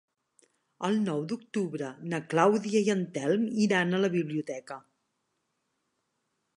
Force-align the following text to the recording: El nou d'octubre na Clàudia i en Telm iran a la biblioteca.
El 0.87 0.95
nou 1.01 1.19
d'octubre 1.31 1.91
na 2.13 2.21
Clàudia 2.33 2.83
i 2.87 2.91
en 2.97 3.05
Telm 3.19 3.47
iran 3.67 3.93
a 3.99 4.03
la 4.07 4.13
biblioteca. 4.19 4.83